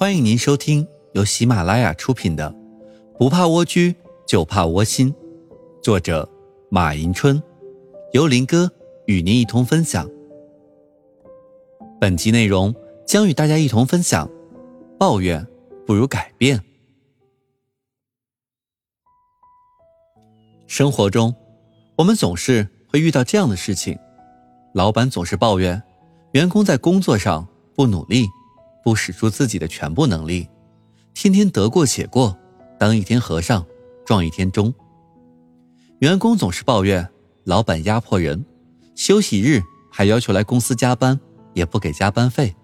[0.00, 2.50] 欢迎您收听由喜马拉雅出品的
[3.18, 3.94] 《不怕蜗居
[4.26, 5.12] 就怕窝心》，
[5.82, 6.26] 作者
[6.70, 7.38] 马迎春，
[8.14, 8.72] 由林哥
[9.04, 10.08] 与您一同分享。
[12.00, 12.74] 本集内容
[13.06, 14.26] 将与大家一同分享：
[14.98, 15.46] 抱怨
[15.86, 16.64] 不如改变。
[20.66, 21.34] 生活中，
[21.96, 23.98] 我们总是会遇到这样的事情：
[24.72, 25.82] 老板总是抱怨
[26.32, 28.26] 员工在工作上不努力。
[28.82, 30.48] 不使出自己的全部能力，
[31.14, 32.36] 天天得过且过，
[32.78, 33.64] 当一天和尚
[34.06, 34.72] 撞一天钟。
[35.98, 37.06] 员工总是抱怨
[37.44, 38.44] 老板压迫人，
[38.94, 39.60] 休息日
[39.92, 41.20] 还要求来公司加班，
[41.52, 42.54] 也不给加班费。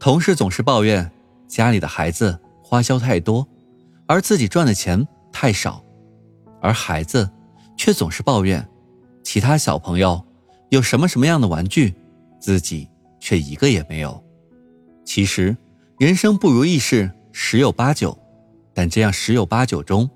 [0.00, 1.08] 同事总是抱怨
[1.46, 3.46] 家里的孩子花销太多，
[4.06, 5.84] 而自己赚的钱太少，
[6.60, 7.30] 而孩子
[7.76, 8.68] 却总是抱怨
[9.22, 10.20] 其他小朋友
[10.70, 11.94] 有什么什么样的玩具，
[12.40, 12.88] 自己
[13.20, 14.23] 却一个也没有。
[15.04, 15.56] 其实，
[15.98, 18.16] 人生不如意事十有八九，
[18.72, 20.08] 但这样十有八九中，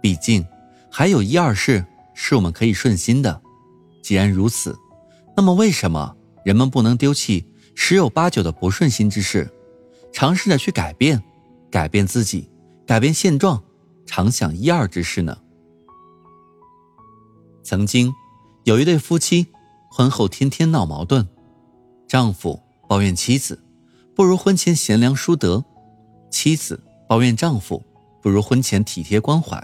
[0.00, 0.46] 毕竟
[0.90, 1.84] 还有一二事
[2.14, 3.42] 是我们可以顺心的。
[4.02, 4.78] 既然如此，
[5.36, 9.52] 那么为什么人们不能丢弃十有八九的不顺心之事，
[10.12, 11.22] 尝试着去改变，
[11.70, 12.48] 改变自己，
[12.86, 13.62] 改变现状，
[14.06, 15.36] 常想一二之事呢？
[17.64, 18.14] 曾经
[18.64, 19.48] 有一对夫妻，
[19.90, 21.26] 婚后天天闹矛盾，
[22.06, 23.60] 丈夫抱怨妻子。
[24.16, 25.62] 不如婚前贤良淑德，
[26.30, 27.84] 妻子抱怨丈夫
[28.22, 29.62] 不如婚前体贴关怀，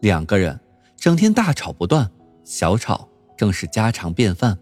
[0.00, 0.60] 两个人
[0.98, 2.10] 整天大吵不断，
[2.44, 4.58] 小吵更是家常便饭。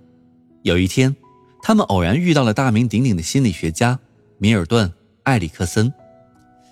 [0.63, 1.17] 有一天，
[1.65, 3.99] 他们偶然遇到了大名鼎鼎的心理学家
[4.39, 4.89] 米尔顿·
[5.25, 5.93] 埃里克森，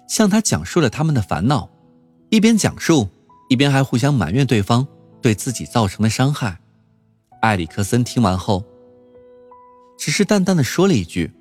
[0.06, 1.69] 向他讲述了他们的烦恼，
[2.28, 3.09] 一边讲述，
[3.48, 4.87] 一边还互相埋怨对方
[5.20, 6.61] 对自己造成的伤害。
[7.41, 8.62] 埃里克森听完后，
[9.98, 11.33] 只是淡淡的说了一句。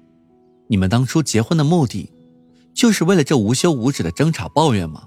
[0.72, 2.12] 你们当初结婚的目的，
[2.76, 5.04] 就是为了这无休无止的争吵抱怨吗？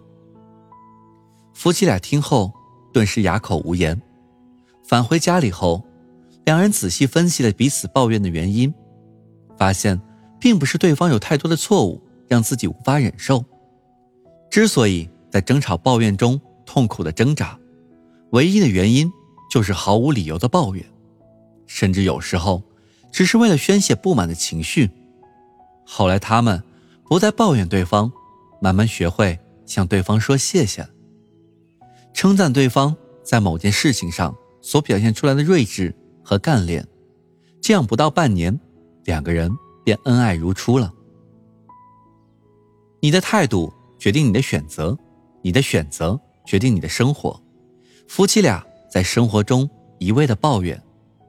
[1.55, 2.52] 夫妻俩听后
[2.92, 4.02] 顿时哑口无言。
[4.83, 5.84] 返回家里后，
[6.45, 8.74] 两人仔细分析了彼此抱怨的原因，
[9.56, 10.01] 发现
[10.40, 13.45] 并不是对方有太多的错误让自己无法忍受。
[14.51, 17.56] 之所以在争吵抱怨中痛苦的挣扎，
[18.33, 19.08] 唯一的原因
[19.48, 20.84] 就是毫无理由的抱怨，
[21.68, 22.61] 甚至有时候
[23.12, 24.90] 只是为了宣泄不满的情绪。
[25.85, 26.63] 后来，他们
[27.05, 28.11] 不再抱怨对方，
[28.61, 30.87] 慢慢学会向对方说谢谢，
[32.15, 35.95] 称赞对方在某件事情上所表现出来的睿智
[36.25, 36.87] 和干练。
[37.61, 38.59] 这样不到半年，
[39.05, 39.51] 两个人
[39.85, 40.93] 便恩爱如初了。
[43.01, 44.97] 你的态度决定你的选择，
[45.43, 47.41] 你的选择决定你的生活。
[48.09, 49.69] 夫妻俩在生活中
[49.99, 50.81] 一味的抱怨，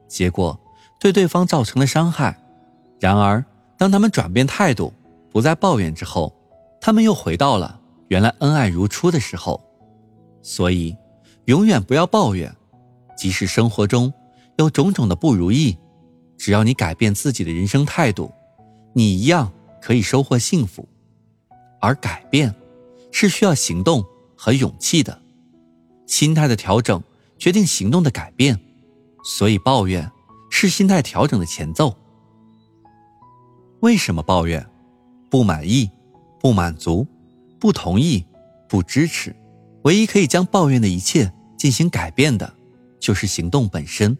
[0.08, 0.58] 结果
[0.98, 2.40] 对对方造成了伤害。
[3.00, 3.44] 然而，
[3.76, 4.92] 当他们转变态度，
[5.30, 6.34] 不再抱怨之后，
[6.80, 9.60] 他们又回到了原来恩爱如初的时候。
[10.42, 10.96] 所以，
[11.46, 12.54] 永远不要抱怨，
[13.16, 14.12] 即使生活中
[14.58, 15.76] 有种种的不如意，
[16.36, 18.32] 只要你改变自己的人生态度，
[18.92, 20.88] 你一样可以收获幸福。
[21.80, 22.54] 而改变，
[23.10, 24.04] 是需要行动
[24.36, 25.20] 和勇气的。
[26.06, 27.02] 心态的调整
[27.38, 28.58] 决定行动的改变，
[29.24, 30.10] 所以抱怨
[30.50, 31.96] 是心态调整的前奏。
[33.84, 34.66] 为什么抱怨？
[35.30, 35.90] 不满意、
[36.40, 37.06] 不满足、
[37.60, 38.24] 不同意、
[38.66, 39.36] 不支持。
[39.82, 42.50] 唯一可以将抱怨的一切进行改变的，
[42.98, 44.16] 就是行动本身。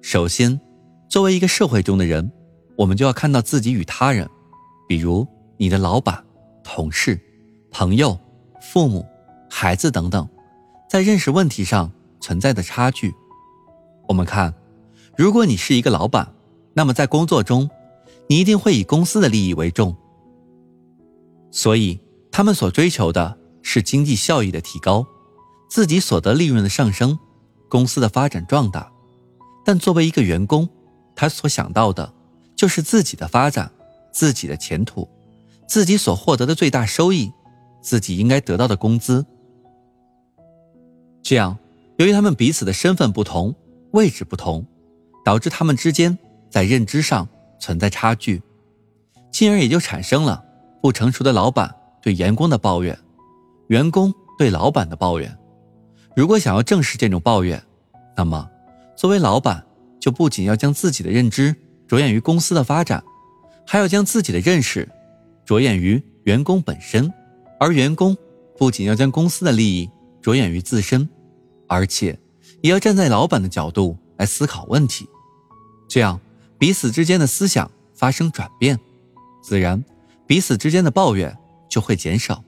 [0.00, 0.58] 首先，
[1.10, 2.32] 作为一个社会中的人，
[2.78, 4.26] 我们就要看到自己与他人，
[4.88, 5.28] 比如
[5.58, 6.24] 你的老板、
[6.64, 7.20] 同事、
[7.70, 8.18] 朋友、
[8.62, 9.06] 父母、
[9.50, 10.26] 孩子等等，
[10.88, 13.12] 在认识问题上存在的差距。
[14.08, 14.54] 我们看，
[15.18, 16.32] 如果你是一个老板，
[16.72, 17.68] 那么在工作中。
[18.28, 19.94] 你一定会以公司的利益为重，
[21.50, 22.00] 所以
[22.30, 25.06] 他们所追求的是经济效益的提高，
[25.68, 27.18] 自己所得利润的上升，
[27.68, 28.90] 公司的发展壮大。
[29.64, 30.68] 但作为一个员工，
[31.14, 32.12] 他所想到的
[32.56, 33.70] 就是自己的发展、
[34.12, 35.08] 自己的前途、
[35.68, 37.30] 自己所获得的最大收益、
[37.82, 39.24] 自己应该得到的工资。
[41.22, 41.56] 这样，
[41.98, 43.54] 由于他们彼此的身份不同、
[43.92, 44.66] 位置不同，
[45.24, 46.18] 导致他们之间
[46.50, 47.28] 在认知上。
[47.62, 48.42] 存在差距，
[49.30, 50.44] 进而也就产生了
[50.82, 51.72] 不成熟的老板
[52.02, 52.98] 对员工的抱怨，
[53.68, 55.38] 员工对老板的抱怨。
[56.16, 57.62] 如果想要正视这种抱怨，
[58.16, 58.50] 那么
[58.96, 59.64] 作为老板
[60.00, 61.54] 就不仅要将自己的认知
[61.86, 63.00] 着眼于公司的发展，
[63.64, 64.88] 还要将自己的认识
[65.44, 67.08] 着眼于员工本身，
[67.60, 68.16] 而员工
[68.58, 69.88] 不仅要将公司的利益
[70.20, 71.08] 着眼于自身，
[71.68, 72.18] 而且
[72.60, 75.08] 也要站在老板的角度来思考问题，
[75.88, 76.18] 这样。
[76.62, 78.78] 彼此之间的思想发生转变，
[79.42, 79.84] 自然
[80.28, 81.36] 彼此之间的抱怨
[81.68, 82.44] 就会减少。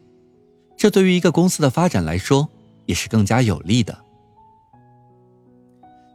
[0.76, 2.48] 这对于一个公司的发展来说，
[2.86, 4.04] 也是更加有利的。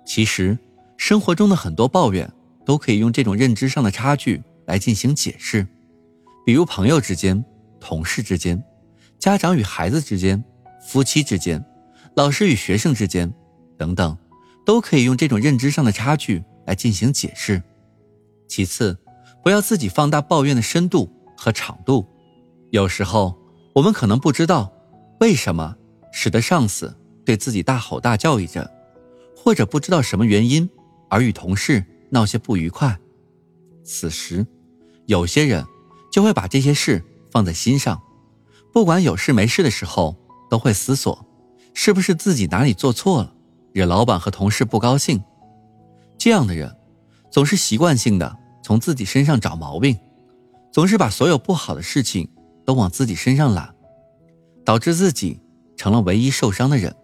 [0.06, 0.58] 其实，
[0.96, 2.32] 生活中的很多抱怨
[2.66, 5.68] 都可以用这种认知上的差距来进行解释，
[6.46, 7.44] 比如朋友之间、
[7.82, 8.64] 同事之间、
[9.20, 10.42] 家长与孩子之间、
[10.88, 11.62] 夫妻之间、
[12.16, 13.30] 老师与学生之间
[13.78, 14.18] 等等，
[14.66, 17.62] 都可以用这种认知上的差距来进行解释。
[18.50, 18.98] 其次，
[19.42, 22.06] 不要自己放大抱怨的深度和长度，
[22.72, 23.40] 有时候。
[23.76, 24.70] 我们可能不知道
[25.22, 25.76] 为什么
[26.12, 26.94] 使得上司
[27.24, 28.68] 对自己大吼大叫一阵，
[29.38, 30.70] 或者不知道什么原因
[31.08, 33.00] 而与同事闹些不愉快。
[33.86, 34.46] 此时，
[35.06, 35.64] 有些人
[36.12, 37.02] 就会把这些事
[37.32, 38.02] 放在心上，
[38.74, 40.18] 不管有事没事的时候，
[40.50, 41.26] 都会思索
[41.74, 43.34] 是不是自己哪里做错了，
[43.72, 45.24] 惹老板和同事不高兴。
[46.18, 46.76] 这样的人
[47.30, 49.98] 总是习惯性的从自己身上找毛病，
[50.72, 52.30] 总是把所有不好的事情。
[52.66, 53.74] 都往自己身上揽，
[54.64, 55.42] 导致自己
[55.76, 56.96] 成了唯一受伤的人。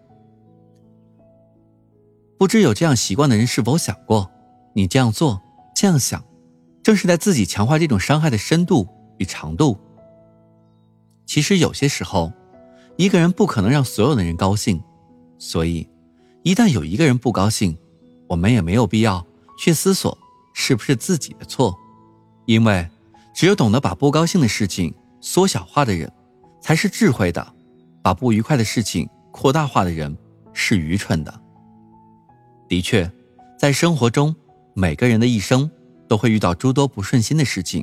[2.38, 4.30] 不知有这样习惯的人是否想过，
[4.76, 5.42] 你这样做、
[5.74, 6.24] 这样想，
[6.84, 8.86] 正是在自己强化这种伤害的深度
[9.18, 9.76] 与长度。
[11.26, 12.32] 其实有些时候，
[12.96, 14.80] 一个人不可能让所有的人高兴，
[15.36, 15.90] 所以
[16.44, 17.76] 一旦有一个人不高兴，
[18.28, 19.26] 我们也没有必要
[19.56, 20.16] 去思索
[20.52, 21.76] 是不是自己的错，
[22.44, 22.88] 因为
[23.34, 24.94] 只有懂得把不高兴的事情。
[25.18, 26.12] 缩小化的人，
[26.60, 27.42] 才是智慧的；
[28.00, 30.16] 把不愉快的事情扩大化的人，
[30.52, 31.40] 是愚蠢的。
[32.68, 33.10] 的确，
[33.58, 34.36] 在生活中，
[34.72, 35.68] 每个人的一生
[36.06, 37.82] 都会遇到诸多不顺心的事情。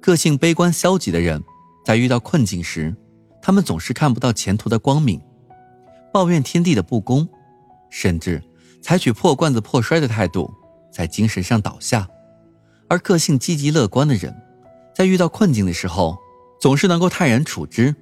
[0.00, 1.42] 个性悲观消极的人，
[1.84, 2.96] 在遇到困境时，
[3.42, 5.20] 他们总是看不到前途的光明，
[6.10, 7.28] 抱怨天地的不公，
[7.90, 8.42] 甚至
[8.80, 10.50] 采取破罐子破摔的态度，
[10.90, 12.06] 在精神上倒下；
[12.88, 14.34] 而个性积极乐观的人，
[14.94, 16.18] 在遇到困境的时候，
[16.60, 17.94] 总是能够泰然处之，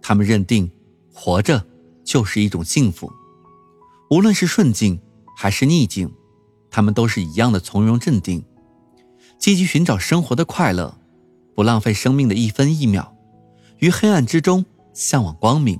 [0.00, 0.70] 他们认定
[1.12, 1.64] 活着
[2.04, 3.12] 就是一种幸福，
[4.10, 5.00] 无论是顺境
[5.36, 6.10] 还是逆境，
[6.70, 8.44] 他们都是一样的从容镇定，
[9.38, 10.96] 积极寻找生活的快乐，
[11.54, 13.14] 不浪费生命的一分一秒，
[13.78, 14.64] 于黑暗之中
[14.94, 15.78] 向往光明，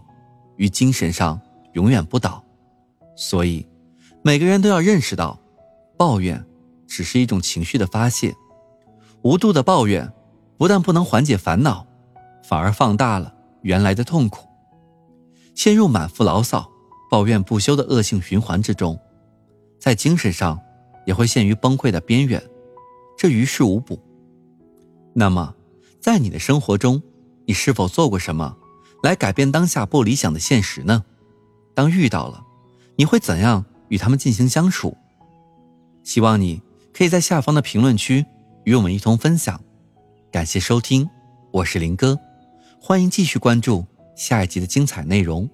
[0.56, 1.40] 于精神上
[1.72, 2.44] 永远不倒。
[3.16, 3.66] 所以，
[4.22, 5.40] 每个人都要认识到，
[5.96, 6.44] 抱怨
[6.88, 8.34] 只是一种情绪的发泄，
[9.22, 10.12] 无度的抱怨
[10.56, 11.86] 不但不能缓解烦恼。
[12.42, 14.48] 反而放大了原来的痛苦，
[15.54, 16.66] 陷入满腹牢骚、
[17.10, 18.98] 抱怨不休的恶性循环之中，
[19.78, 20.58] 在精神上
[21.04, 22.42] 也会陷于崩溃的边缘，
[23.18, 24.02] 这于事无补。
[25.12, 25.54] 那么，
[26.00, 27.02] 在你的生活中，
[27.44, 28.56] 你是否做过什么
[29.02, 31.04] 来改变当下不理想的现实呢？
[31.74, 32.42] 当遇到了，
[32.96, 34.96] 你会怎样与他们进行相处？
[36.02, 36.62] 希望你
[36.98, 38.26] 可以在下方的评论区
[38.64, 39.62] 与我们一同分享。
[40.32, 41.08] 感谢收听，
[41.52, 42.18] 我是林哥。
[42.80, 43.86] 欢迎继续关注
[44.16, 45.48] 下一集的精彩内容。